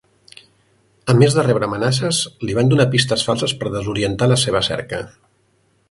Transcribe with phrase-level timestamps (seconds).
[1.13, 5.05] A més de rebre amenaces, li van donar pistes falses per desorientar la seva cerca.